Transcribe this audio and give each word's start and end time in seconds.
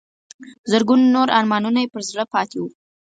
زرګونو 0.71 1.05
نور 1.15 1.27
ارمانونه 1.39 1.79
به 1.79 1.83
یې 1.85 1.91
پر 1.93 2.01
زړه 2.09 2.23
پاتې 2.33 2.57
وو. 2.59 2.69